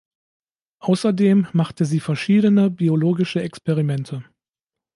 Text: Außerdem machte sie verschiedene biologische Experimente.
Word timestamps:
Außerdem 0.79 1.45
machte 1.53 1.85
sie 1.85 1.99
verschiedene 1.99 2.71
biologische 2.71 3.39
Experimente. 3.43 4.25